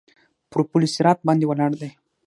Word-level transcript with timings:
پر 0.49 0.59
پل 0.69 0.83
صراط 0.95 1.19
باندې 1.27 1.45
ولاړ 1.47 1.71
دی. 1.81 1.89